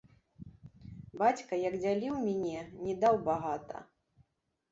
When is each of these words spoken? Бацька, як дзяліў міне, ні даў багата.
Бацька, 1.21 1.53
як 1.67 1.73
дзяліў 1.83 2.15
міне, 2.27 2.59
ні 2.85 2.93
даў 3.03 3.15
багата. 3.29 3.77